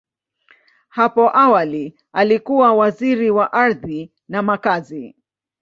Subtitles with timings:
[0.89, 5.15] Hapo awali, alikuwa Waziri wa Ardhi na Makazi.